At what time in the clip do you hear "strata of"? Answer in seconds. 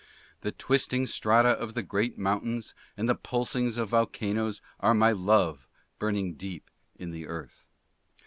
1.05-1.75